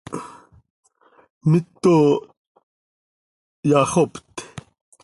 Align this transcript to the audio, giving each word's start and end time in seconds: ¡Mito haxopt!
¡Mito 1.49 1.95
haxopt! 3.69 4.35